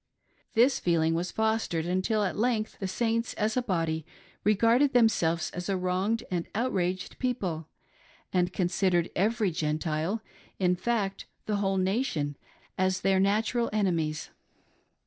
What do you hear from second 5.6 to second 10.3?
a wronged and outraged people, and considered every Gentile—